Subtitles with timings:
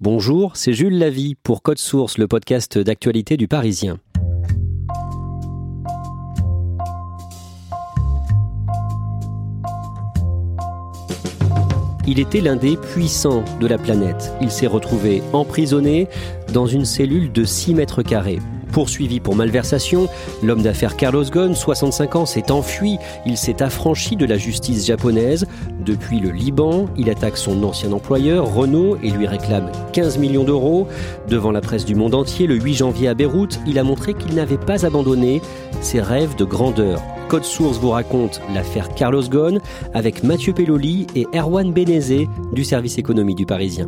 [0.00, 3.98] Bonjour, c'est Jules Lavie pour Code Source, le podcast d'actualité du Parisien.
[12.06, 14.32] Il était l'un des puissants de la planète.
[14.40, 16.06] Il s'est retrouvé emprisonné
[16.54, 18.38] dans une cellule de 6 mètres carrés.
[18.72, 20.08] Poursuivi pour malversation,
[20.42, 22.98] l'homme d'affaires Carlos Ghosn, 65 ans, s'est enfui.
[23.26, 25.46] Il s'est affranchi de la justice japonaise.
[25.84, 30.86] Depuis le Liban, il attaque son ancien employeur, Renault, et lui réclame 15 millions d'euros.
[31.28, 34.34] Devant la presse du monde entier, le 8 janvier à Beyrouth, il a montré qu'il
[34.34, 35.40] n'avait pas abandonné
[35.80, 37.02] ses rêves de grandeur.
[37.28, 39.60] Code Source vous raconte l'affaire Carlos Ghosn
[39.92, 43.86] avec Mathieu Pelloli et Erwan Benezé du service économie du Parisien.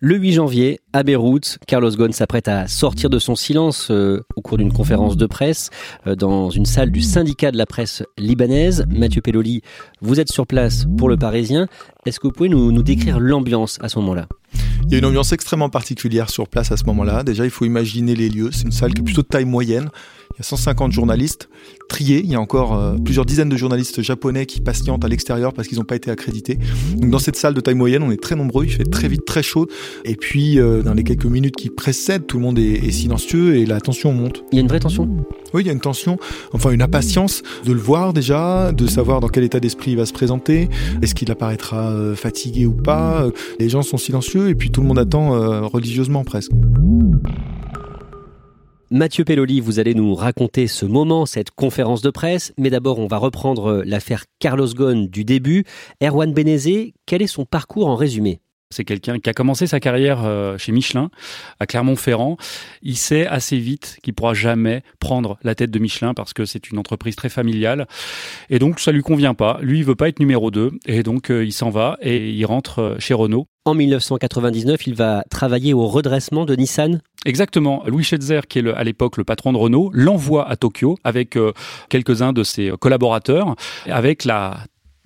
[0.00, 4.42] Le 8 janvier, à Beyrouth, Carlos Ghosn s'apprête à sortir de son silence euh, au
[4.42, 5.70] cours d'une conférence de presse
[6.06, 8.86] euh, dans une salle du syndicat de la presse libanaise.
[8.88, 9.62] Mathieu Pelloli,
[10.00, 11.66] vous êtes sur place pour le Parisien.
[12.06, 14.28] Est-ce que vous pouvez nous, nous décrire l'ambiance à ce moment-là?
[14.84, 17.24] Il y a une ambiance extrêmement particulière sur place à ce moment-là.
[17.24, 18.50] Déjà, il faut imaginer les lieux.
[18.52, 19.90] C'est une salle qui est plutôt de taille moyenne.
[20.38, 21.48] Il y a 150 journalistes
[21.88, 22.20] triés.
[22.22, 25.66] Il y a encore euh, plusieurs dizaines de journalistes japonais qui patientent à l'extérieur parce
[25.66, 26.60] qu'ils n'ont pas été accrédités.
[26.94, 28.64] Donc dans cette salle de taille moyenne, on est très nombreux.
[28.64, 29.66] Il fait très vite très chaud.
[30.04, 33.56] Et puis euh, dans les quelques minutes qui précèdent, tout le monde est, est, silencieux
[33.56, 34.44] et la tension monte.
[34.52, 35.08] Il y a une vraie tension?
[35.54, 36.18] Oui, il y a une tension.
[36.52, 40.06] Enfin une impatience de le voir déjà, de savoir dans quel état d'esprit il va
[40.06, 40.68] se présenter.
[41.02, 43.26] Est-ce qu'il apparaîtra euh, fatigué ou pas?
[43.58, 46.52] Les gens sont silencieux et puis tout le monde attend religieusement presque.
[48.90, 53.06] Mathieu Pelloli, vous allez nous raconter ce moment, cette conférence de presse, mais d'abord on
[53.06, 55.64] va reprendre l'affaire Carlos Ghosn du début.
[56.02, 58.40] Erwan Benezé, quel est son parcours en résumé?
[58.70, 60.20] C'est quelqu'un qui a commencé sa carrière
[60.58, 61.10] chez Michelin,
[61.60, 62.38] à Clermont-Ferrand.
[62.80, 66.70] Il sait assez vite qu'il pourra jamais prendre la tête de Michelin parce que c'est
[66.70, 67.86] une entreprise très familiale.
[68.50, 69.58] Et donc, ça lui convient pas.
[69.62, 70.70] Lui, il veut pas être numéro 2.
[70.86, 73.48] Et donc, il s'en va et il rentre chez Renault.
[73.68, 77.02] En 1999, il va travailler au redressement de Nissan.
[77.26, 77.82] Exactement.
[77.86, 81.38] Louis Schetzer, qui est à l'époque le patron de Renault, l'envoie à Tokyo avec
[81.90, 84.56] quelques-uns de ses collaborateurs, avec la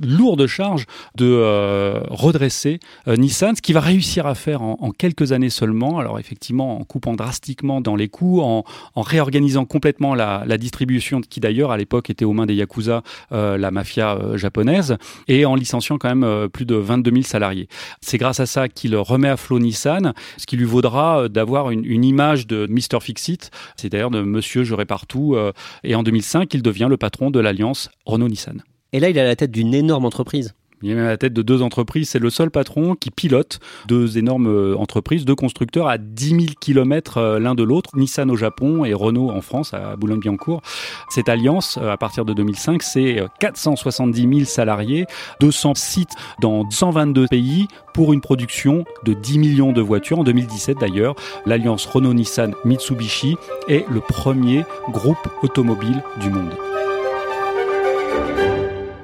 [0.05, 0.87] lourde charge
[1.17, 5.51] de euh, redresser euh, Nissan, ce qu'il va réussir à faire en, en, quelques années
[5.51, 5.99] seulement.
[5.99, 8.65] Alors effectivement, en coupant drastiquement dans les coûts, en,
[8.95, 13.03] en réorganisant complètement la, la, distribution, qui d'ailleurs à l'époque était aux mains des yakuza,
[13.33, 14.97] euh, la mafia euh, japonaise,
[15.29, 17.69] et en licenciant quand même euh, plus de 22 000 salariés.
[18.01, 21.85] C'est grâce à ça qu'il remet à flot Nissan, ce qui lui vaudra d'avoir une,
[21.85, 25.37] une, image de Mr Fixit, c'est-à-dire de Monsieur J'aurai partout.
[25.85, 28.63] et en 2005, il devient le patron de l'alliance Renault-Nissan.
[28.93, 30.55] Et là, il est à la tête d'une énorme entreprise.
[30.83, 32.11] Il est même à la tête de deux entreprises.
[32.11, 37.39] C'est le seul patron qui pilote deux énormes entreprises, deux constructeurs à 10 000 kilomètres
[37.41, 37.91] l'un de l'autre.
[37.95, 40.61] Nissan au Japon et Renault en France, à Boulogne-Billancourt.
[41.09, 45.07] Cette alliance, à partir de 2005, c'est 470 000 salariés,
[45.41, 50.19] 200 sites dans 122 pays pour une production de 10 millions de voitures.
[50.19, 51.15] En 2017 d'ailleurs,
[51.47, 53.37] l'alliance Renault-Nissan-Mitsubishi
[53.69, 56.53] est le premier groupe automobile du monde.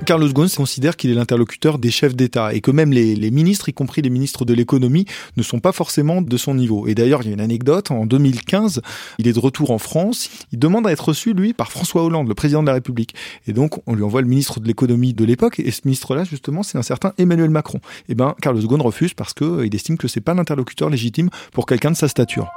[0.08, 3.74] Carlos Ghosn considère qu'il est l'interlocuteur des chefs d'État et que même les, ministres, y
[3.74, 5.04] compris les ministres de l'économie,
[5.36, 6.86] ne sont pas forcément de son niveau.
[6.86, 8.80] Et d'ailleurs, il y a une anecdote, en 2015,
[9.18, 12.26] il est de retour en France, il demande à être reçu, lui, par François Hollande,
[12.26, 13.14] le président de la République.
[13.46, 16.62] Et donc, on lui envoie le ministre de l'économie de l'époque, et ce ministre-là, justement,
[16.62, 17.80] c'est un certain Emmanuel Macron.
[18.08, 21.90] Et ben, Carlos Ghosn refuse parce qu'il estime que c'est pas l'interlocuteur légitime pour quelqu'un
[21.90, 22.48] de sa stature.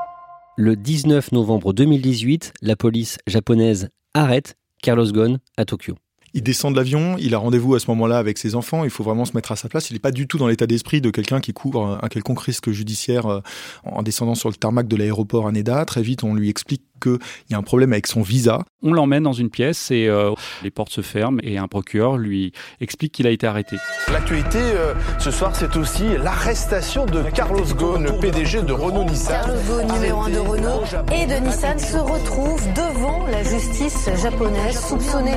[0.56, 5.98] Le 19 novembre 2018, la police japonaise arrête Carlos Ghosn à Tokyo.
[6.34, 9.04] Il descend de l'avion, il a rendez-vous à ce moment-là avec ses enfants, il faut
[9.04, 9.90] vraiment se mettre à sa place.
[9.90, 12.72] Il n'est pas du tout dans l'état d'esprit de quelqu'un qui couvre un quelconque risque
[12.72, 13.42] judiciaire
[13.84, 15.84] en descendant sur le tarmac de l'aéroport Haneda.
[15.86, 17.20] Très vite, on lui explique qu'il
[17.50, 18.64] y a un problème avec son visa.
[18.84, 20.32] On l'emmène dans une pièce et euh,
[20.64, 23.78] les portes se ferment et un procureur lui explique qu'il a été arrêté.
[24.12, 29.34] L'actualité euh, ce soir, c'est aussi l'arrestation de Carlos Ghosn, le PDG de Renault-Nissan.
[29.34, 30.84] Carlos Ghosn, numéro 1 de Renault
[31.14, 35.34] et de Nissan, se retrouve devant la justice japonaise, soupçonné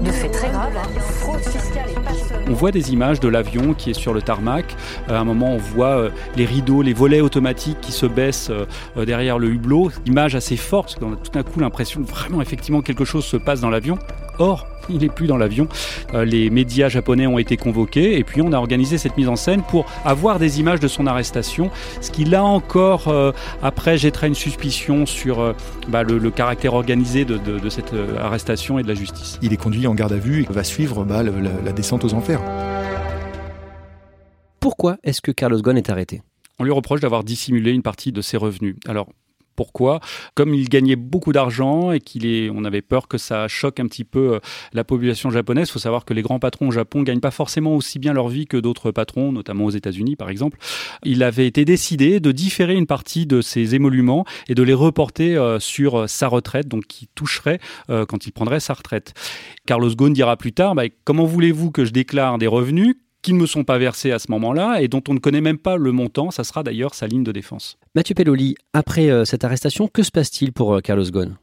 [0.00, 0.72] de faits très graves,
[1.20, 2.21] fraude fiscale et.
[2.52, 4.76] On voit des images de l'avion qui est sur le tarmac.
[5.08, 8.50] Euh, à un moment, on voit euh, les rideaux, les volets automatiques qui se baissent
[8.50, 9.90] euh, derrière le hublot.
[10.04, 13.24] Image assez forte, parce qu'on a tout d'un coup l'impression que vraiment, effectivement, quelque chose
[13.24, 13.98] se passe dans l'avion.
[14.38, 15.68] Or, il n'est plus dans l'avion.
[16.14, 19.36] Euh, les médias japonais ont été convoqués et puis on a organisé cette mise en
[19.36, 21.70] scène pour avoir des images de son arrestation.
[22.00, 23.32] Ce qui là encore, euh,
[23.62, 25.52] après, jettera une suspicion sur euh,
[25.88, 29.38] bah, le, le, caractère organisé de, de, de, cette arrestation et de la justice.
[29.42, 31.32] Il est conduit en garde à vue et va suivre bah, la,
[31.64, 32.40] la descente aux enfers.
[34.60, 36.22] Pourquoi est-ce que Carlos Ghosn est arrêté?
[36.58, 38.76] On lui reproche d'avoir dissimulé une partie de ses revenus.
[38.86, 39.08] Alors,
[39.54, 40.00] pourquoi
[40.34, 43.86] Comme il gagnait beaucoup d'argent et qu'il est, on avait peur que ça choque un
[43.86, 44.40] petit peu euh,
[44.72, 45.68] la population japonaise.
[45.68, 48.28] Il faut savoir que les grands patrons au Japon gagnent pas forcément aussi bien leur
[48.28, 50.58] vie que d'autres patrons, notamment aux États-Unis par exemple.
[51.04, 55.36] Il avait été décidé de différer une partie de ses émoluments et de les reporter
[55.36, 57.60] euh, sur sa retraite, donc qui toucherait
[57.90, 59.14] euh, quand il prendrait sa retraite.
[59.66, 63.38] Carlos Ghosn dira plus tard bah, comment voulez-vous que je déclare des revenus qui ne
[63.38, 65.92] me sont pas versés à ce moment-là et dont on ne connaît même pas le
[65.92, 66.30] montant.
[66.30, 67.78] Ça sera d'ailleurs sa ligne de défense.
[67.94, 71.36] Mathieu Pelloli, après euh, cette arrestation, que se passe-t-il pour euh, Carlos Ghosn?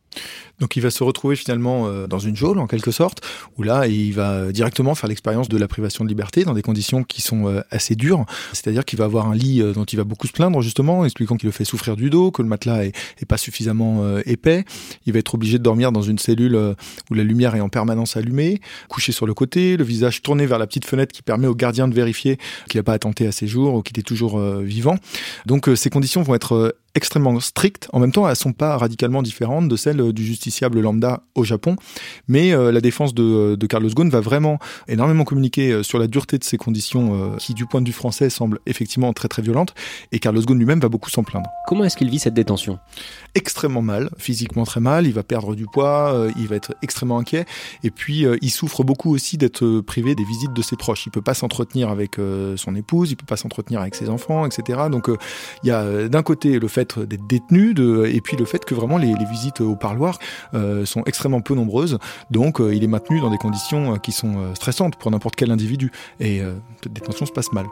[0.59, 3.21] Donc il va se retrouver finalement euh, dans une geôle en quelque sorte,
[3.57, 7.03] où là il va directement faire l'expérience de la privation de liberté dans des conditions
[7.03, 8.25] qui sont euh, assez dures.
[8.53, 11.37] C'est-à-dire qu'il va avoir un lit euh, dont il va beaucoup se plaindre justement, expliquant
[11.37, 12.93] qu'il le fait souffrir du dos, que le matelas est,
[13.27, 14.65] pas suffisamment épais.
[15.05, 16.75] Il va être obligé de dormir dans une cellule
[17.11, 20.57] où la lumière est en permanence allumée, couché sur le côté, le visage tourné vers
[20.57, 23.45] la petite fenêtre qui permet au gardien de vérifier qu'il n'a pas attenté à ses
[23.45, 24.95] jours ou qu'il est toujours vivant.
[25.45, 27.87] Donc ces conditions vont être extrêmement strictes.
[27.93, 31.77] En même temps, elles sont pas radicalement différentes de celles du justiciable lambda au Japon.
[32.27, 34.59] Mais euh, la défense de, Carlos Ghosn va vraiment
[34.89, 37.93] énormément communiquer euh, sur la dureté de ces conditions euh, qui, du point de vue
[37.93, 39.73] français, semblent effectivement très très violentes.
[40.11, 41.49] Et Carlos Ghosn lui-même va beaucoup s'en plaindre.
[41.67, 42.79] Comment est-ce qu'il vit cette détention?
[43.35, 45.05] Extrêmement mal, physiquement très mal.
[45.05, 47.45] Il va perdre du poids, euh, il va être extrêmement inquiet.
[47.83, 51.05] Et puis, euh, il souffre beaucoup aussi d'être privé des visites de ses proches.
[51.05, 54.45] Il peut pas s'entretenir avec euh, son épouse, il peut pas s'entretenir avec ses enfants,
[54.45, 54.79] etc.
[54.91, 55.09] Donc,
[55.63, 57.73] il y a d'un côté le fait d'être détenu,
[58.07, 60.17] et puis le fait que vraiment les, les visites au parloir
[60.85, 61.99] sont extrêmement peu nombreuses.
[62.31, 65.91] Donc, il est maintenu dans des conditions qui sont stressantes pour n'importe quel individu.
[66.19, 66.41] Et
[66.81, 67.65] cette détention se passe mal.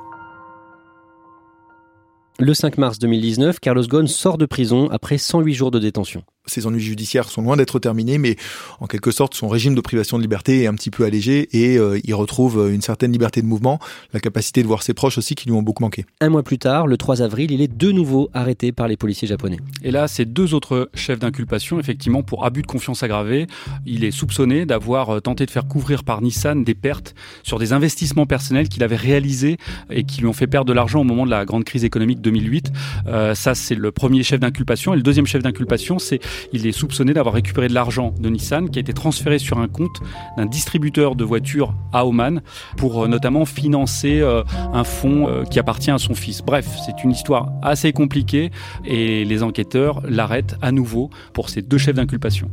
[2.39, 6.65] Le 5 mars 2019, Carlos Ghosn sort de prison après 108 jours de détention ses
[6.67, 8.35] ennuis judiciaires sont loin d'être terminés, mais
[8.79, 11.77] en quelque sorte, son régime de privation de liberté est un petit peu allégé et
[11.77, 13.79] euh, il retrouve une certaine liberté de mouvement,
[14.13, 16.05] la capacité de voir ses proches aussi qui lui ont beaucoup manqué.
[16.21, 19.27] Un mois plus tard, le 3 avril, il est de nouveau arrêté par les policiers
[19.27, 19.57] japonais.
[19.83, 23.47] Et là, c'est deux autres chefs d'inculpation, effectivement, pour abus de confiance aggravé.
[23.85, 27.73] Il est soupçonné d'avoir euh, tenté de faire couvrir par Nissan des pertes sur des
[27.73, 29.57] investissements personnels qu'il avait réalisés
[29.89, 32.21] et qui lui ont fait perdre de l'argent au moment de la grande crise économique
[32.21, 32.71] 2008.
[33.07, 34.94] Euh, ça, c'est le premier chef d'inculpation.
[34.94, 36.19] Et le deuxième chef d'inculpation, c'est
[36.53, 39.67] il est soupçonné d'avoir récupéré de l'argent de Nissan qui a été transféré sur un
[39.67, 40.01] compte
[40.37, 42.41] d'un distributeur de voitures à Oman
[42.77, 44.43] pour euh, notamment financer euh,
[44.73, 46.41] un fonds euh, qui appartient à son fils.
[46.41, 48.51] Bref, c'est une histoire assez compliquée
[48.85, 52.49] et les enquêteurs l'arrêtent à nouveau pour ces deux chefs d'inculpation.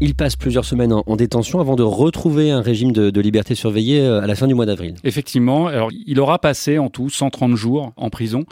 [0.00, 3.54] Il passe plusieurs semaines en, en, détention avant de retrouver un régime de, de, liberté
[3.54, 4.94] surveillée à la fin du mois d'avril.
[5.04, 8.44] Effectivement, alors il aura passé en tout 130 jours en prison.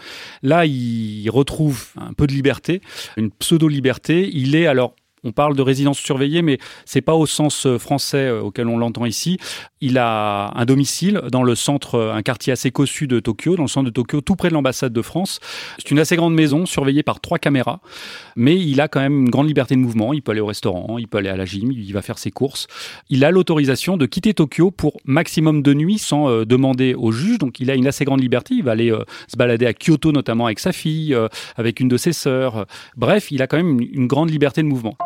[0.43, 2.81] Là, il retrouve un peu de liberté,
[3.19, 4.31] une pseudo-liberté.
[4.33, 8.69] Il est alors on parle de résidence surveillée, mais c'est pas au sens français auquel
[8.69, 9.39] on l'entend ici.
[9.81, 13.69] Il a un domicile dans le centre, un quartier assez cossu de Tokyo, dans le
[13.69, 15.41] centre de Tokyo, tout près de l'ambassade de France.
[15.79, 17.81] C'est une assez grande maison, surveillée par trois caméras,
[18.37, 20.13] mais il a quand même une grande liberté de mouvement.
[20.13, 22.31] Il peut aller au restaurant, il peut aller à la gym, il va faire ses
[22.31, 22.67] courses.
[23.11, 27.39] Il a l'autorisation de quitter Tokyo pour maximum de nuits sans euh, demander au juge.
[27.39, 28.55] Donc il a une assez grande liberté.
[28.55, 31.89] Il va aller euh, se balader à Kyoto notamment avec sa fille, euh, avec une
[31.89, 32.67] de ses sœurs.
[32.97, 34.97] Bref, il a quand même une grande liberté de mouvement.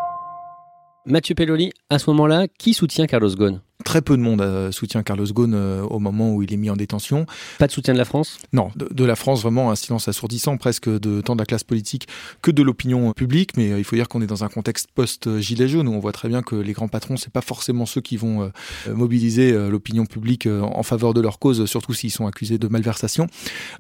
[1.07, 3.61] Mathieu Pelloli, à ce moment-là, qui soutient Carlos Ghosn?
[3.85, 6.69] Très peu de monde euh, soutient Carlos Ghosn euh, au moment où il est mis
[6.69, 7.27] en détention.
[7.59, 8.39] Pas de soutien de la France?
[8.53, 11.63] Non, de, de, la France vraiment un silence assourdissant presque de tant de la classe
[11.65, 12.09] politique
[12.43, 13.57] que de l'opinion publique.
[13.57, 16.13] Mais euh, il faut dire qu'on est dans un contexte post-gilet jaune où on voit
[16.13, 19.71] très bien que les grands patrons c'est pas forcément ceux qui vont euh, mobiliser euh,
[19.71, 23.27] l'opinion publique en faveur de leur cause, surtout s'ils sont accusés de malversation.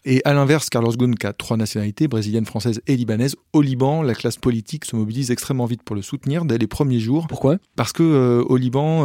[0.04, 4.02] Et à l'inverse, Carlos Ghosn qui a trois nationalités brésilienne, française et libanaise, au Liban,
[4.02, 7.26] la classe politique se mobilise extrêmement vite pour le soutenir dès les premiers jours.
[7.26, 7.56] Pourquoi?
[7.76, 9.02] Parce que au Liban,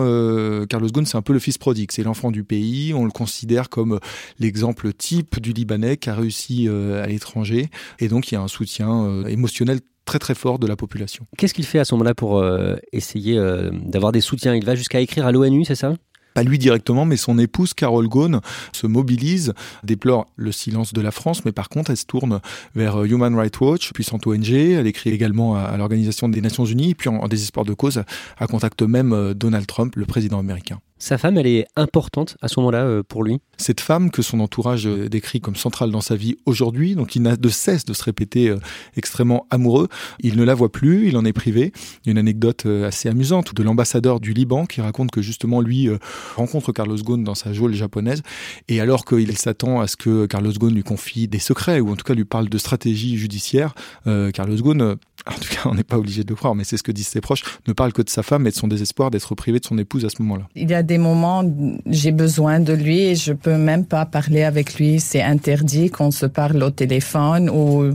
[0.67, 3.69] Carlos Ghosn, c'est un peu le fils prodigue, c'est l'enfant du pays, on le considère
[3.69, 3.99] comme
[4.39, 8.41] l'exemple type du Libanais qui a réussi euh, à l'étranger, et donc il y a
[8.41, 11.25] un soutien euh, émotionnel très très fort de la population.
[11.37, 14.53] Qu'est-ce qu'il fait à ce moment-là pour euh, essayer euh, d'avoir des soutiens?
[14.53, 15.95] Il va jusqu'à écrire à l'ONU, c'est ça?
[16.33, 21.11] Pas lui directement, mais son épouse Carole Ghosn se mobilise, déplore le silence de la
[21.11, 22.39] France, mais par contre elle se tourne
[22.75, 26.95] vers euh, Human Rights Watch, puissante ONG, elle écrit également à, l'Organisation des Nations Unies,
[26.95, 28.03] puis en, désespoir de cause,
[28.39, 30.79] elle contacte même Donald Trump, le président américain.
[31.03, 33.41] Sa femme, elle est importante à ce moment-là euh, pour lui.
[33.57, 37.23] Cette femme que son entourage euh, décrit comme centrale dans sa vie aujourd'hui, donc il
[37.23, 38.57] n'a de cesse de se répéter euh,
[38.95, 39.89] extrêmement amoureux,
[40.21, 41.73] il ne la voit plus, il en est privé.
[41.75, 45.59] Il y a une anecdote assez amusante de l'ambassadeur du Liban qui raconte que justement
[45.59, 45.89] lui
[46.37, 48.21] rencontre Carlos Ghosn dans sa geôle japonaise.
[48.69, 51.97] Et alors qu'il s'attend à ce que Carlos Ghosn lui confie des secrets ou en
[51.97, 54.95] tout cas lui parle de stratégie judiciaire, Carlos Ghosn,
[55.27, 57.07] en tout cas on n'est pas obligé de le croire, mais c'est ce que disent
[57.07, 59.65] ses proches, ne parle que de sa femme et de son désespoir d'être privé de
[59.65, 60.47] son épouse à ce moment-là.
[60.55, 61.43] Il y a des moments,
[61.85, 64.99] j'ai besoin de lui et je peux même pas parler avec lui.
[64.99, 67.93] C'est interdit qu'on se parle au téléphone ou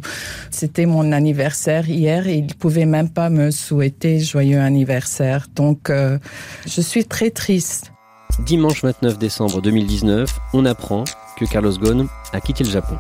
[0.50, 5.47] c'était mon anniversaire hier et il pouvait même pas me souhaiter joyeux anniversaire.
[5.54, 6.18] Donc, euh,
[6.66, 7.92] je suis très triste.
[8.47, 11.04] Dimanche 29 décembre 2019, on apprend
[11.37, 12.97] que Carlos Ghosn a quitté le Japon.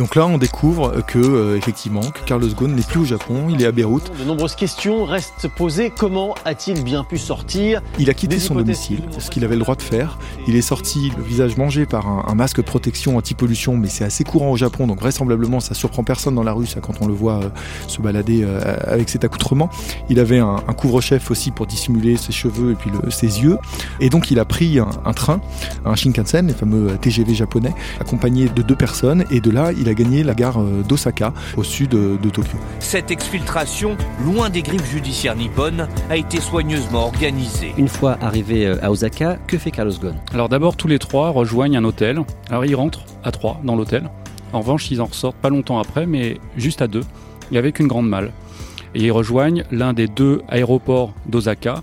[0.00, 3.60] Donc là, on découvre que euh, effectivement, que Carlos Ghosn n'est plus au Japon, il
[3.60, 4.10] est à Beyrouth.
[4.18, 5.92] De nombreuses questions restent posées.
[5.94, 9.74] Comment a-t-il bien pu sortir Il a quitté son domicile, ce qu'il avait le droit
[9.74, 10.18] de faire.
[10.48, 14.24] Il est sorti le visage mangé par un, masque de protection anti-pollution, mais c'est assez
[14.24, 17.12] courant au Japon, donc vraisemblablement ça surprend personne dans la rue, ça quand on le
[17.12, 17.50] voit euh,
[17.86, 19.68] se balader euh, avec cet accoutrement.
[20.08, 23.58] Il avait un, couvre-chef aussi pour dissimuler ses cheveux et puis ses yeux.
[24.00, 25.42] Et donc il a pris un, train,
[25.84, 29.26] un Shinkansen, les fameux TGV japonais, accompagné de deux personnes.
[29.30, 32.58] Et de là, il a gagné la gare euh, d'Osaka, au sud euh, de Tokyo.
[32.78, 37.72] Cette exfiltration, loin des griffes judiciaires nippones, a été soigneusement organisée.
[37.76, 40.16] Une fois arrivé euh, à Osaka, que fait Carlos Ghosn?
[40.32, 42.20] Alors d'abord, tous les trois rejoignent un hôtel.
[42.48, 44.10] Alors ils rentrent à trois dans l'hôtel.
[44.52, 47.04] En revanche, ils en ressortent pas longtemps après, mais juste à deux,
[47.52, 48.32] et avec une grande malle.
[48.94, 51.80] Et ils rejoignent l'un des deux aéroports d'Osaka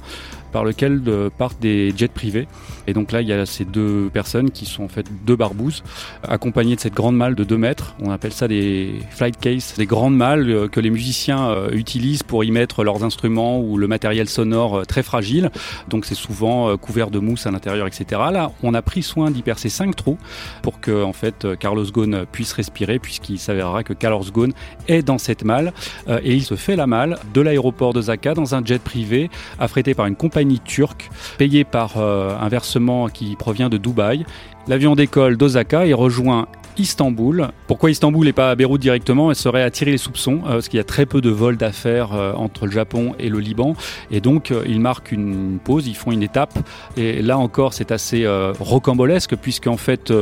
[0.51, 1.01] par lequel
[1.37, 2.47] partent des jets privés.
[2.87, 5.83] Et donc là, il y a ces deux personnes qui sont en fait deux barbouzes,
[6.23, 7.95] accompagnées de cette grande malle de 2 mètres.
[8.01, 12.23] On appelle ça des flight cases, des grandes malles euh, que les musiciens euh, utilisent
[12.23, 15.51] pour y mettre leurs instruments ou le matériel sonore euh, très fragile.
[15.89, 18.21] Donc c'est souvent couvert de mousse à l'intérieur, etc.
[18.31, 20.17] Là, on a pris soin d'y percer cinq trous
[20.61, 24.51] pour que en fait Carlos Ghosn puisse respirer, puisqu'il s'avérera que Carlos Ghosn
[24.87, 25.73] est dans cette malle
[26.07, 29.93] et il se fait la malle de l'aéroport de Zaka dans un jet privé affrété
[29.93, 34.25] par une compagnie turque, payée par un versement qui provient de Dubaï.
[34.67, 37.49] L'avion décolle d'Osaka et rejoint Istanbul.
[37.67, 40.77] Pourquoi Istanbul et pas à Beyrouth directement Elle serait attirer les soupçons, euh, parce qu'il
[40.77, 43.75] y a très peu de vols d'affaires euh, entre le Japon et le Liban.
[44.11, 46.57] Et donc, euh, ils marquent une pause, ils font une étape.
[46.95, 48.25] Et là encore, c'est assez
[48.59, 50.13] rocambolesque, puisqu'en fait,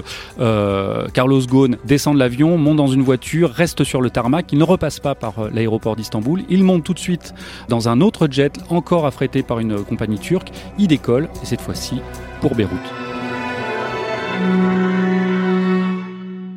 [1.14, 4.52] Carlos Ghosn descend de l'avion, monte dans une voiture, reste sur le tarmac.
[4.52, 6.44] Il ne repasse pas par l'aéroport d'Istanbul.
[6.50, 7.34] Il monte tout de suite
[7.70, 10.52] dans un autre jet, encore affrété par une compagnie turque.
[10.78, 12.02] Il décolle, et cette fois-ci
[12.42, 12.94] pour Beyrouth.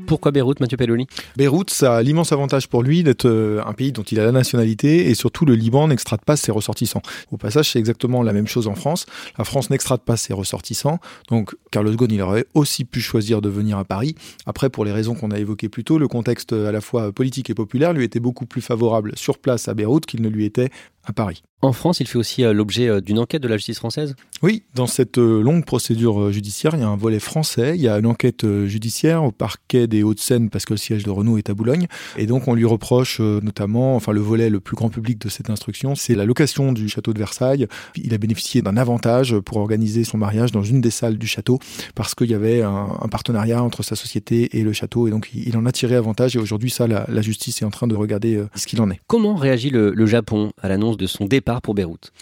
[0.08, 1.06] Pourquoi Beyrouth, Mathieu Pelloni?
[1.36, 4.32] Beyrouth, ça a l'immense avantage pour lui d'être euh, un pays dont il a la
[4.32, 7.02] nationalité et surtout le Liban n'extrate pas ses ressortissants.
[7.30, 9.04] Au passage, c'est exactement la même chose en France.
[9.36, 10.98] La France n'extrate pas ses ressortissants.
[11.28, 14.14] Donc, Carlos Ghosn, il aurait aussi pu choisir de venir à Paris.
[14.46, 17.50] Après, pour les raisons qu'on a évoquées plus tôt, le contexte à la fois politique
[17.50, 20.70] et populaire lui était beaucoup plus favorable sur place à Beyrouth qu'il ne lui était
[21.08, 21.42] à Paris.
[21.60, 24.14] En France, il fait aussi euh, l'objet euh, d'une enquête de la justice française?
[24.42, 27.88] Oui, dans cette euh, longue procédure judiciaire, il y a un volet français, il y
[27.88, 31.50] a une enquête judiciaire au parquet des Hauts-de-Seine parce que le siège de Renault est
[31.50, 31.88] à Boulogne.
[32.16, 35.50] Et donc on lui reproche notamment, enfin le volet le plus grand public de cette
[35.50, 37.66] instruction, c'est la location du château de Versailles.
[37.96, 41.58] Il a bénéficié d'un avantage pour organiser son mariage dans une des salles du château
[41.96, 45.08] parce qu'il y avait un, partenariat entre sa société et le château.
[45.08, 47.88] Et donc il en a tiré avantage et aujourd'hui ça, la, justice est en train
[47.88, 49.00] de regarder ce qu'il en est.
[49.08, 52.12] Comment réagit le Japon à l'annonce de son départ pour Beyrouth.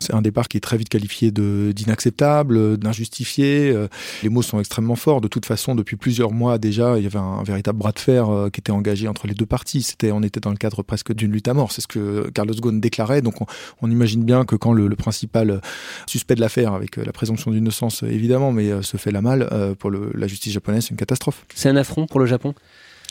[0.00, 3.70] C'est un départ qui est très vite qualifié d'inacceptable, d'injustifié.
[3.70, 3.88] Euh,
[4.22, 5.20] les mots sont extrêmement forts.
[5.20, 8.28] De toute façon, depuis plusieurs mois déjà, il y avait un, véritable bras de fer
[8.28, 9.82] euh, qui était engagé entre les deux parties.
[9.82, 11.72] C'était, on était dans le cadre presque d'une lutte à mort.
[11.72, 13.22] C'est ce que Carlos Ghosn déclarait.
[13.22, 13.36] Donc,
[13.80, 15.60] on, imagine bien que quand le, principal
[16.06, 19.48] suspect de l'affaire, avec la présomption d'innocence évidemment, mais se fait la malle
[19.78, 21.44] pour la justice japonaise, c'est une catastrophe.
[21.54, 22.54] C'est un affront pour le Japon?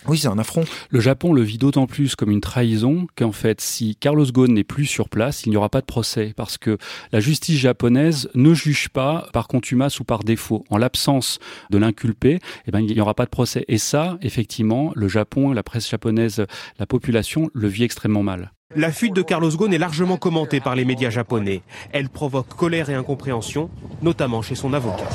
[0.08, 0.66] Oui, c'est un affront.
[0.90, 4.64] Le Japon le vit d'autant plus comme une trahison qu'en fait, si Carlos Ghosn n'est
[4.64, 6.78] plus sur place, il n'y aura pas de procès parce que
[7.12, 10.66] la justice japonaise ne juge pas par contumace ou par défaut.
[10.70, 13.66] En l'absence de l'inculpé, eh ben, il n'y aura pas de procès.
[13.68, 16.46] Et ça, effectivement, le Japon, la presse japonaise,
[16.80, 18.52] la population le vit extrêmement mal.
[18.76, 21.62] La fuite de Carlos Ghosn est largement commentée par les médias japonais.
[21.92, 23.70] Elle provoque colère et incompréhension,
[24.02, 25.08] notamment chez son avocat.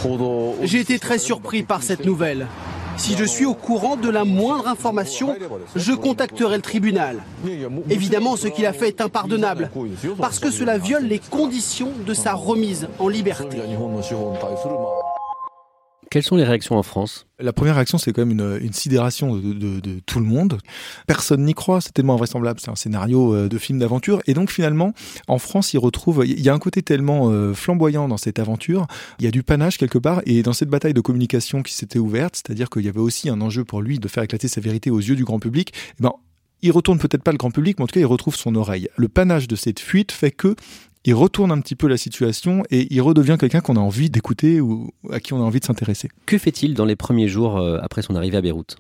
[0.63, 2.47] J'ai été très surpris par cette nouvelle.
[2.99, 5.35] Si je suis au courant de la moindre information,
[5.77, 7.23] je contacterai le tribunal.
[7.89, 9.71] Évidemment, ce qu'il a fait est impardonnable,
[10.19, 13.59] parce que cela viole les conditions de sa remise en liberté.
[16.11, 17.27] Quelles sont les réactions en France?
[17.39, 20.59] La première réaction, c'est quand même une, sidération de, tout le monde.
[21.07, 24.21] Personne n'y croit, c'est tellement invraisemblable, c'est un scénario euh, de film d'aventure.
[24.27, 24.95] Et donc finalement,
[25.27, 28.87] en France, il retrouve, il y a un côté tellement euh, flamboyant dans cette aventure,
[29.19, 31.99] il y a du panache quelque part, et dans cette bataille de communication qui s'était
[31.99, 34.91] ouverte, c'est-à-dire qu'il y avait aussi un enjeu pour lui de faire éclater sa vérité
[34.91, 36.13] aux yeux du grand public, eh ben,
[36.63, 38.89] il retourne peut-être pas le grand public, mais en tout cas, il retrouve son oreille.
[38.97, 40.57] Le panache de cette fuite fait que
[41.09, 44.61] il retourne un petit peu la situation et il redevient quelqu'un qu'on a envie d'écouter
[44.61, 46.11] ou à qui on a envie de s'intéresser.
[46.27, 48.77] Que fait-il dans les premiers jours euh, après son arrivée à Beyrouth?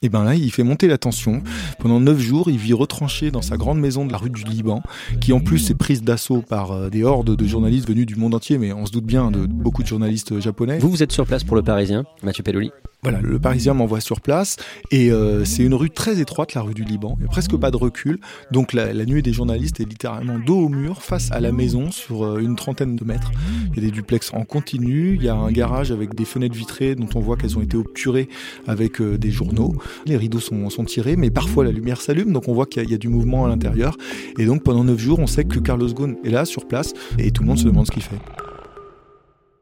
[0.00, 1.42] Et ben là, il fait monter la tension.
[1.80, 4.84] Pendant neuf jours, il vit retranché dans sa grande maison de la rue du Liban,
[5.20, 8.36] qui en plus est prise d'assaut par euh, des hordes de journalistes venus du monde
[8.36, 10.78] entier, mais on se doute bien de beaucoup de journalistes japonais.
[10.78, 12.70] Vous, vous êtes sur place pour le Parisien, Mathieu Pelloli?
[13.04, 14.56] Voilà, le Parisien m'envoie sur place
[14.90, 17.16] et euh, c'est une rue très étroite, la rue du Liban.
[17.18, 18.18] Il n'y a presque pas de recul.
[18.50, 22.24] Donc la, nuée des journalistes est littéralement dos au mur face à la maison sur
[22.24, 23.30] euh, une trentaine de mètres.
[23.68, 25.16] Il y a des duplex en continu.
[25.16, 27.76] Il y a un garage avec des fenêtres vitrées dont on voit qu'elles ont été
[27.76, 28.30] obturées
[28.66, 29.74] avec euh, des journaux.
[30.06, 32.90] Les rideaux sont, sont, tirés, mais parfois la lumière s'allume, donc on voit qu'il y,
[32.90, 33.98] y, a du mouvement à l'intérieur.
[34.38, 37.30] Et donc pendant neuf jours, on sait que Carlos Ghosn est là sur place et
[37.32, 38.18] tout le monde se demande ce qu'il fait.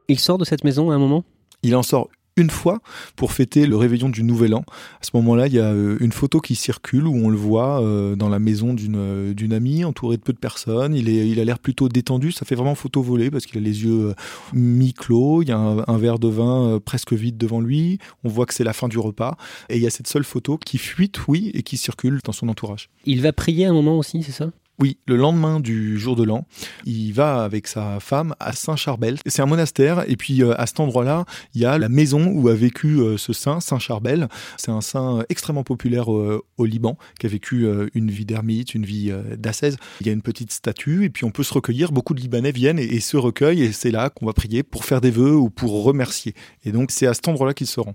[0.06, 1.25] Il sort de cette maison à un moment?
[1.64, 2.80] Il en sort une fois
[3.16, 4.64] pour fêter le réveillon du Nouvel An.
[5.00, 7.82] À ce moment-là, il y a euh, une photo qui circule où on le voit
[7.82, 10.94] euh, dans la maison d'une euh, amie, entouré de peu de personnes.
[10.94, 12.32] Il est il a l'air plutôt détendu.
[12.32, 14.14] Ça fait vraiment photo volée parce qu'il a les yeux
[14.54, 15.42] mi-clos.
[15.42, 17.98] Il y a un, verre de vin presque vide devant lui.
[18.24, 19.36] On voit que c'est la fin du repas.
[19.68, 22.48] Et il y a cette seule photo qui fuite, oui, et qui circule dans son
[22.48, 22.88] entourage.
[23.04, 24.50] Il va prier un moment aussi, c'est ça?
[24.82, 26.44] Oui, le lendemain du jour de l'an,
[26.84, 29.16] il va avec sa femme à Saint-Charbel.
[29.26, 31.24] C'est un monastère et puis euh, à cet endroit-là,
[31.54, 34.26] il y a la maison où a vécu euh, ce saint, Saint-Charbel.
[34.56, 38.84] C'est un saint extrêmement populaire euh, au Liban qui a vécu une vie d'ermite, une
[38.84, 39.76] vie d'ascèse.
[40.00, 41.92] Il y a une petite statue et puis on peut se recueillir.
[41.92, 44.84] Beaucoup de Libanais viennent et, et se recueillent et c'est là qu'on va prier pour
[44.84, 46.34] faire des vœux ou pour remercier.
[46.64, 47.94] Et donc c'est à cet endroit-là qu'il se rend.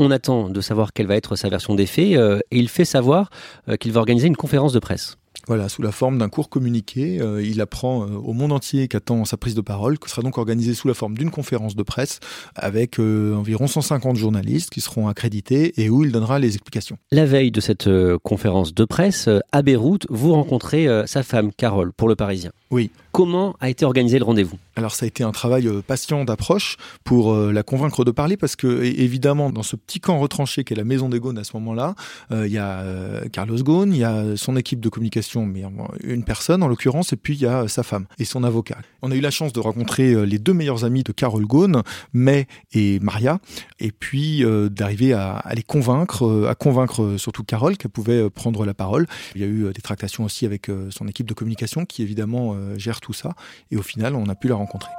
[0.00, 2.84] On attend de savoir quelle va être sa version des faits euh, et il fait
[2.84, 3.30] savoir
[3.68, 5.16] euh, qu'il va organiser une conférence de presse.
[5.48, 9.36] Voilà, sous la forme d'un court communiqué, euh, il apprend au monde entier qu'attend sa
[9.36, 12.20] prise de parole, qui sera donc organisée sous la forme d'une conférence de presse
[12.54, 16.98] avec environ 150 journalistes qui seront accrédités et où il donnera les explications.
[17.10, 17.88] La veille de cette
[18.22, 22.50] conférence de presse, à Beyrouth, vous rencontrez sa femme, Carole, pour le Parisien.
[22.70, 22.90] Oui.
[23.18, 26.76] Comment a été organisé le rendez-vous alors ça a été un travail euh, patient d'approche
[27.02, 30.76] pour euh, la convaincre de parler parce que évidemment dans ce petit camp retranché qu'est
[30.76, 31.96] la maison des Gaunes à ce moment-là,
[32.30, 32.84] euh, il y a
[33.32, 35.64] Carlos Ghosn, il y a son équipe de communication, mais
[36.04, 38.78] une personne en l'occurrence, et puis il y a sa femme et son avocat.
[39.02, 42.46] On a eu la chance de rencontrer les deux meilleurs amis de Carol Ghosn, May
[42.72, 43.40] et Maria,
[43.80, 49.06] et puis d'arriver à, les convaincre, à convaincre surtout Carole qu'elle pouvait prendre la parole.
[49.34, 53.00] Il y a eu des tractations aussi avec son équipe de communication qui évidemment gère
[53.00, 53.34] tout ça,
[53.70, 54.90] et au final on a pu la rencontrer rencontrer.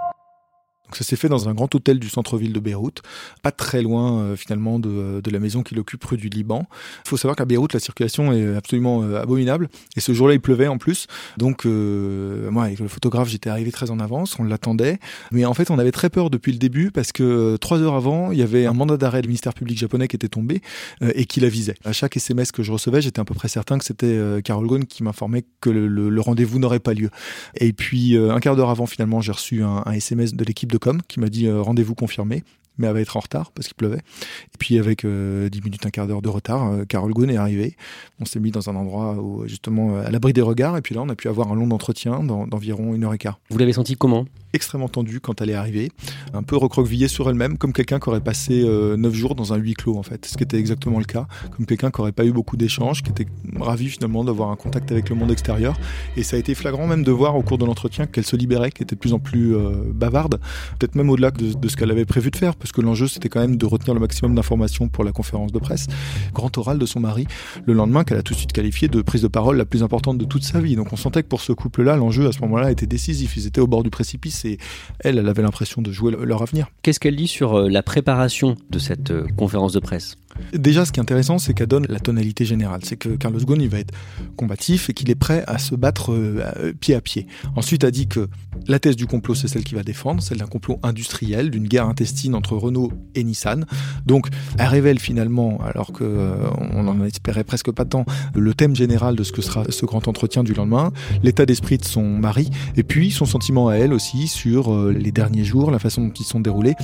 [0.89, 3.04] Donc ça s'est fait dans un grand hôtel du centre-ville de Beyrouth,
[3.43, 6.65] pas très loin euh, finalement de, de, la maison qu'il occupe rue du Liban.
[7.06, 9.69] Il faut savoir qu'à Beyrouth, la circulation est absolument euh, abominable.
[9.95, 11.06] Et ce jour-là, il pleuvait en plus.
[11.38, 14.97] Donc euh, moi, avec le photographe, j'étais arrivé très en avance, on l'attendait.
[15.32, 17.93] Mais en fait, on avait très peur depuis le début parce que euh, trois heures
[17.93, 20.63] avant, il y avait un mandat d'arrêt du ministère public japonais qui était tombé
[21.02, 21.75] et qui la visait.
[21.86, 24.86] À chaque SMS que je recevais, j'étais à peu près certain que c'était Carol Ghosn
[24.86, 27.10] qui m'informait que le, le, rendez-vous n'aurait pas lieu.
[27.56, 30.78] Et puis un quart d'heure avant, finalement, j'ai reçu un, un SMS de l'équipe de
[31.08, 32.44] qui m'a dit euh, rendez-vous confirmé
[32.80, 33.98] mais elle va être en retard parce qu'il pleuvait.
[33.98, 37.38] Et puis avec euh, 10 minutes, un quart d'heure de retard, euh, Carole Ghosn est
[37.38, 37.76] arrivée.
[38.20, 41.02] On s'est mis dans un endroit où, justement à l'abri des regards et puis là
[41.02, 43.39] on a pu avoir un long entretien d'environ une heure et quart.
[43.50, 44.26] Vous l'avez senti comment?
[44.52, 45.92] Extrêmement tendue quand elle est arrivée,
[46.34, 49.58] un peu recroquevillée sur elle-même, comme quelqu'un qui aurait passé euh, neuf jours dans un
[49.58, 52.26] huis clos en fait, ce qui était exactement le cas, comme quelqu'un qui n'aurait pas
[52.26, 53.28] eu beaucoup d'échanges, qui était
[53.60, 55.78] ravi finalement d'avoir un contact avec le monde extérieur.
[56.18, 58.72] Et ça a été flagrant même de voir au cours de l'entretien qu'elle se libérait,
[58.72, 60.39] qu'elle était de plus en plus euh, bavarde,
[60.80, 63.29] peut-être même au-delà de, de, ce qu'elle avait prévu de faire, parce que l'enjeu c'était
[63.29, 65.88] quand même de retenir le maximum d'informations pour la conférence de presse.
[66.34, 67.27] Grand oral de son mari,
[67.65, 70.17] le lendemain qu'elle a tout de suite qualifié de prise de parole la plus importante
[70.17, 70.75] de toute sa vie.
[70.75, 73.36] Donc on sentait que pour ce couple-là, l'enjeu à ce moment-là était décisif.
[73.38, 74.58] Ils étaient au bord du précipice et
[74.99, 76.67] elle, elle avait l'impression de jouer leur avenir.
[76.82, 80.17] Qu'est-ce qu'elle dit sur euh, la préparation de cette euh, conférence de presse?
[80.54, 82.82] Déjà, ce qui est intéressant, c'est qu'elle donne la tonalité générale.
[82.84, 83.94] C'est que Carlos Ghosn, va être
[84.36, 87.28] combatif et qu'il est prêt à se battre euh, pied à pied.
[87.56, 88.28] Ensuite, a dit que
[88.68, 91.88] la thèse du complot, c'est celle qu'il va défendre, celle d'un complot industriel, d'une guerre
[91.88, 93.65] intestine entre Renault et Nissan.
[94.06, 98.76] Donc, elle révèle finalement, alors que euh, on en espérait presque pas tant, le thème
[98.76, 100.92] général de ce que sera ce grand entretien du lendemain,
[101.24, 105.12] l'état d'esprit de son mari, et puis son sentiment à elle aussi sur euh, les
[105.12, 106.76] derniers jours, la façon dont ils sont déroulés.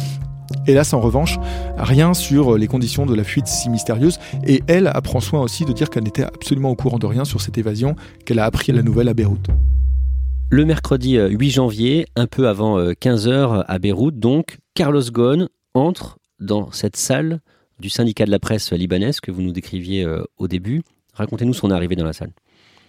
[0.68, 1.38] Hélas, en revanche,
[1.78, 4.20] rien sur les conditions de la fuite si mystérieuse.
[4.46, 7.42] Et elle apprend soin aussi de dire qu'elle n'était absolument au courant de rien sur
[7.42, 9.48] cette évasion, qu'elle a appris la nouvelle à Beyrouth.
[10.50, 15.50] Le mercredi 8 euh, janvier, un peu avant 15h euh, à Beyrouth, donc, Carlos Ghosn
[15.74, 17.42] entre dans cette salle
[17.80, 20.84] du syndicat de la presse libanaise que vous nous décriviez euh, au début.
[21.14, 22.32] Racontez-nous son arrivée dans la salle.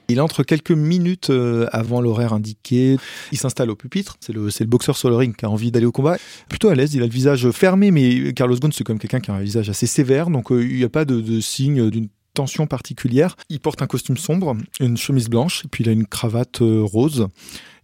[0.09, 1.33] Il entre quelques minutes
[1.73, 2.97] avant l'horaire indiqué.
[3.33, 4.17] Il s'installe au pupitre.
[4.21, 6.17] C'est le, le, boxeur sur le ring qui a envie d'aller au combat.
[6.49, 6.95] Plutôt à l'aise.
[6.95, 9.69] Il a le visage fermé, mais Carlos Ghosn, c'est comme quelqu'un qui a un visage
[9.69, 10.31] assez sévère.
[10.31, 13.35] Donc, il n'y a pas de, de signe d'une tension particulière.
[13.49, 16.83] Il porte un costume sombre, une chemise blanche, et puis il a une cravate euh,
[16.85, 17.27] rose.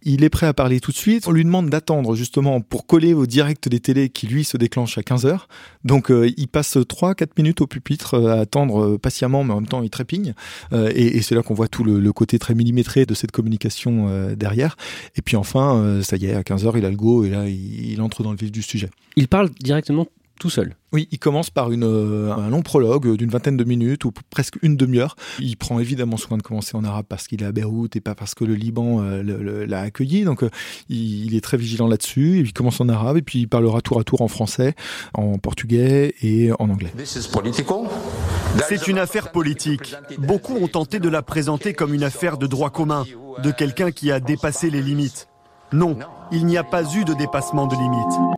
[0.05, 1.27] Il est prêt à parler tout de suite.
[1.27, 4.97] On lui demande d'attendre justement pour coller au direct des télés qui lui se déclenche
[4.97, 5.41] à 15h.
[5.83, 9.67] Donc euh, il passe 3-4 minutes au pupitre euh, à attendre patiemment, mais en même
[9.67, 10.33] temps il trépigne.
[10.71, 14.75] et, c'est là qu'on voit tout le, côté très millimétré de cette communication derrière.
[15.15, 18.01] Et puis enfin, ça y est, à 15h il a le go et là il
[18.01, 18.89] entre dans le vif du sujet.
[19.15, 20.07] Il parle directement
[20.39, 20.75] tout seul.
[20.91, 24.57] Oui, il commence par une, euh, un long prologue d'une vingtaine de minutes ou presque
[24.61, 25.15] une demi-heure.
[25.39, 28.13] Il prend évidemment soin de commencer en arabe parce qu'il est à Beyrouth et pas
[28.15, 30.23] parce que le Liban euh, l'a accueilli.
[30.23, 30.49] Donc euh,
[30.89, 32.39] il, est très vigilant là-dessus.
[32.39, 34.75] Il commence en arabe et puis il parlera tour à tour en français,
[35.13, 36.91] en portugais et en anglais.
[37.03, 39.95] C'est une affaire politique.
[40.19, 43.05] Beaucoup ont tenté de la présenter comme une affaire de droit commun,
[43.41, 45.27] de quelqu'un qui a dépassé les limites.
[45.71, 45.97] Non,
[46.31, 48.37] il n'y a pas eu de dépassement de limites.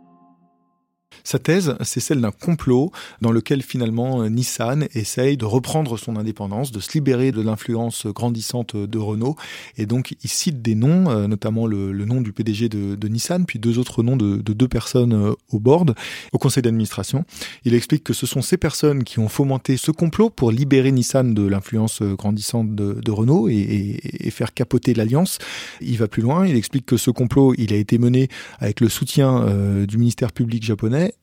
[1.26, 6.14] Sa thèse, c'est celle d'un complot dans lequel finalement euh, Nissan essaye de reprendre son
[6.14, 9.34] indépendance, de se libérer de l'influence grandissante de Renault.
[9.76, 13.58] Et donc, il cite des noms, euh, notamment le, nom du PDG de, Nissan, puis
[13.58, 15.96] deux autres noms de, deux personnes euh, au board,
[16.32, 17.24] au conseil d'administration.
[17.64, 21.34] Il explique que ce sont ces personnes qui ont fomenté ce complot pour libérer Nissan
[21.34, 25.38] de l'influence grandissante de, Renault et, faire capoter l'alliance.
[25.80, 26.46] Il va plus loin.
[26.46, 28.28] Il explique que ce complot, il a été mené
[28.60, 29.44] avec le soutien
[29.86, 31.15] du ministère public japonais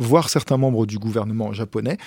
[0.00, 1.98] voire certains membres du gouvernement japonais.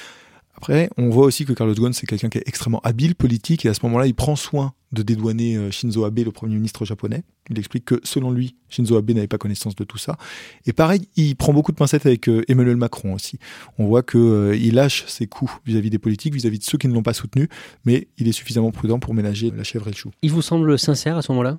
[0.55, 3.69] Après, on voit aussi que Carlos Ghosn, c'est quelqu'un qui est extrêmement habile politique et
[3.69, 7.23] à ce moment-là, il prend soin de dédouaner euh, Shinzo Abe, le premier ministre japonais.
[7.49, 10.15] Il explique que selon lui, Shinzo Abe n'avait pas connaissance de tout ça.
[10.67, 13.39] Et pareil, il prend beaucoup de pincettes avec euh, Emmanuel Macron aussi.
[13.79, 16.93] On voit que euh, lâche ses coups vis-à-vis des politiques, vis-à-vis de ceux qui ne
[16.93, 17.49] l'ont pas soutenu,
[17.85, 20.11] mais il est suffisamment prudent pour ménager la chèvre et le chou.
[20.21, 21.57] Il vous semble sincère à ce moment-là?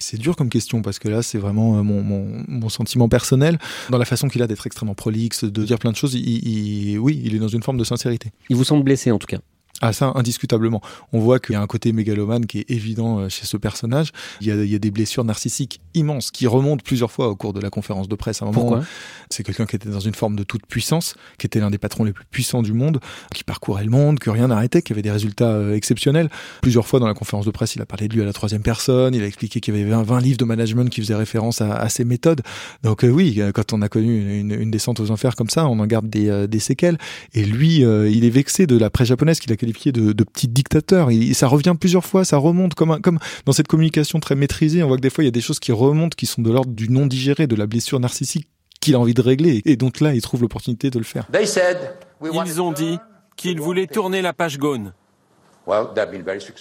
[0.00, 3.58] C'est dur comme question parce que là, c'est vraiment euh, mon, mon, sentiment personnel.
[3.90, 7.34] Dans la façon qu'il a d'être extrêmement prolixe, de dire plein de choses, oui, il
[7.34, 8.30] est dans une forme de sincérité.
[8.48, 9.38] Il vous semble blessé en tout cas
[9.80, 10.82] ah ça, indiscutablement.
[11.12, 14.12] On voit qu'il y a un côté mégalomane qui est évident euh, chez ce personnage.
[14.42, 17.36] Il y a, il y a des blessures narcissiques immenses qui remontent plusieurs fois au
[17.36, 18.42] cours de la conférence de presse.
[18.42, 18.82] À un moment,
[19.30, 22.04] c'est quelqu'un qui était dans une forme de toute puissance, qui était l'un des patrons
[22.04, 23.00] les plus puissants du monde,
[23.34, 26.28] qui parcourait le monde, que rien n'arrêtait, qui avait des résultats euh, exceptionnels.
[26.60, 28.62] Plusieurs fois dans la conférence de presse, il a parlé de lui à la troisième
[28.62, 29.14] personne.
[29.14, 31.88] Il a expliqué qu'il y avait 20 livres de management qui faisaient référence à, à
[31.88, 32.42] ses méthodes.
[32.82, 35.78] Donc euh, oui, quand on a connu une, une, descente aux enfers comme ça, on
[35.78, 36.98] en garde des, des séquelles.
[37.34, 40.48] Et lui, il est vexé de la presse japonaise qu'il a qualifié de, de petit
[40.48, 41.10] dictateur.
[41.10, 44.82] Et ça revient plusieurs fois, ça remonte comme, comme dans cette communication très maîtrisée.
[44.82, 46.50] On voit que des fois, il y a des choses qui remontent, qui sont de
[46.50, 48.48] l'ordre du non digéré, de la blessure narcissique
[48.80, 49.62] qu'il a envie de régler.
[49.64, 51.28] Et donc là, il trouve l'opportunité de le faire.
[52.22, 52.98] Ils ont dit
[53.36, 54.92] qu'ils voulaient tourner la page Gone.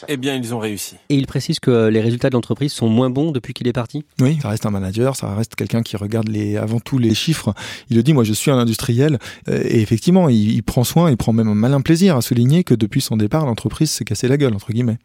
[0.07, 0.95] Eh bien, ils ont réussi.
[1.09, 4.05] Et il précise que les résultats de l'entreprise sont moins bons depuis qu'il est parti?
[4.19, 7.53] Oui, ça reste un manager, ça reste quelqu'un qui regarde les, avant tout les chiffres.
[7.89, 9.17] Il le dit, moi je suis un industriel.
[9.47, 12.75] Euh, et effectivement, il, prend soin, il prend même un malin plaisir à souligner que
[12.75, 14.97] depuis son départ, l'entreprise s'est cassée la gueule, entre guillemets.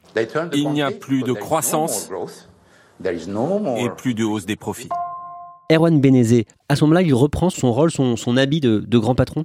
[0.53, 2.11] Il n'y a plus de croissance
[3.05, 4.89] et plus de hausse des profits.
[5.71, 9.45] Erwan Benezé, à ce moment-là, il reprend son rôle, son, habit de, de, grand patron?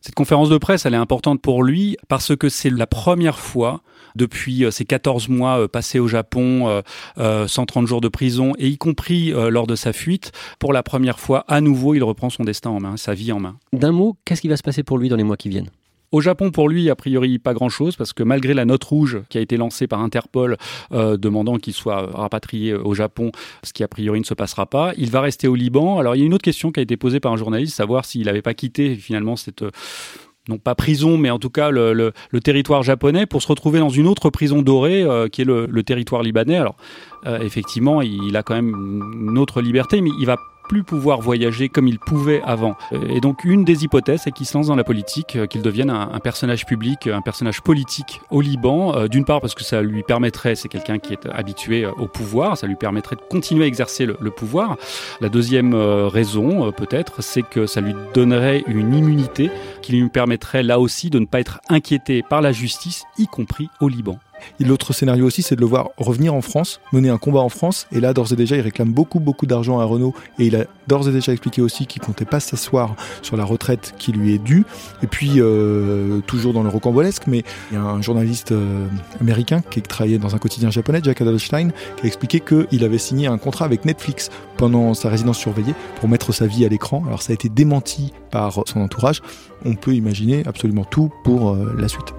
[0.00, 3.82] Cette conférence de presse, elle est importante pour lui parce que c'est la première fois
[4.16, 6.82] depuis ces euh, 14 mois euh, passés au Japon,
[7.16, 11.18] 130 euh, jours de prison, et y compris lors de sa fuite, pour la première
[11.18, 13.56] fois, à nouveau, il reprend son destin en main, sa vie en main.
[13.72, 15.70] D'un mot, qu'est-ce qui va se passer pour lui dans les mois qui viennent?
[16.12, 19.38] Au Japon, pour lui, a priori, pas grand-chose, parce que malgré la note rouge qui
[19.38, 20.56] a été lancée par Interpol
[20.90, 23.30] demandant qu'il soit rapatrié au Japon,
[23.62, 25.98] ce qui a priori ne se passera pas, il va rester au Liban.
[25.98, 28.04] Alors il y a une autre question qui a été posée par un journaliste, savoir
[28.04, 29.64] s'il n'avait pas quitté finalement cette
[30.48, 34.06] non pas prison, mais en tout cas le, territoire japonais, pour se retrouver dans une
[34.06, 36.56] autre prison dorée, euh, qui est le, territoire libanais.
[36.56, 36.76] Alors,
[37.26, 38.74] euh, effectivement, il, a quand même
[39.28, 40.36] une autre liberté, mais il va
[40.70, 42.76] plus pouvoir voyager comme il pouvait avant.
[43.08, 46.20] Et donc une des hypothèses, c'est qu'il se lance dans la politique, qu'il devienne un,
[46.20, 49.08] personnage public, un personnage politique au Liban.
[49.08, 52.68] D'une part parce que ça lui permettrait, c'est quelqu'un qui est habitué au pouvoir, ça
[52.68, 54.76] lui permettrait de continuer à exercer le pouvoir.
[55.20, 59.50] La deuxième raison, peut-être, c'est que ça lui donnerait une immunité
[59.82, 63.68] qui lui permettrait là aussi de ne pas être inquiété par la justice, y compris
[63.80, 64.20] au Liban.
[64.70, 67.88] L'autre scénario aussi, c'est de le voir revenir en France, mener un combat en France.
[67.90, 70.14] Et là, d'ores et déjà, il réclame beaucoup, beaucoup d'argent à Renault.
[70.38, 73.94] Et il a d'ores et déjà expliqué aussi qu'il comptait pas s'asseoir sur la retraite
[73.98, 74.64] qui lui est due.
[75.02, 78.86] Et puis, euh, toujours dans le rocambolesque, mais il y a un journaliste euh,
[79.20, 83.26] américain qui travaillait dans un quotidien japonais, Jack Adelstein, qui a expliqué qu'il avait signé
[83.26, 87.02] un contrat avec Netflix pendant sa résidence surveillée pour mettre sa vie à l'écran.
[87.06, 89.22] Alors, ça a été démenti par son entourage.
[89.64, 92.14] On peut imaginer absolument tout pour euh, la suite.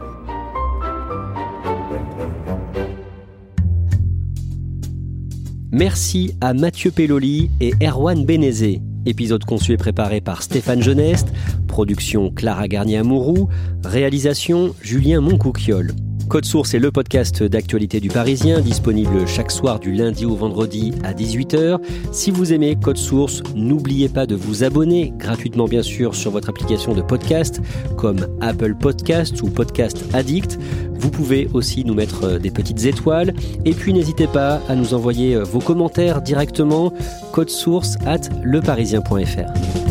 [5.73, 8.81] Merci à Mathieu Pelloli et Erwan Bénézé.
[9.05, 11.31] Épisode conçu et préparé par Stéphane Geneste,
[11.69, 13.47] production Clara Garnier-Amouroux,
[13.86, 15.93] réalisation Julien Moncouquiole.
[16.31, 20.93] Code Source est le podcast d'actualité du Parisien, disponible chaque soir du lundi au vendredi
[21.03, 21.77] à 18h.
[22.13, 26.47] Si vous aimez Code Source, n'oubliez pas de vous abonner gratuitement bien sûr sur votre
[26.47, 27.59] application de podcast
[27.97, 30.57] comme Apple Podcasts ou Podcast Addict.
[30.93, 33.33] Vous pouvez aussi nous mettre des petites étoiles
[33.65, 36.93] et puis n'hésitez pas à nous envoyer vos commentaires directement
[37.33, 39.90] code source at leparisien.fr.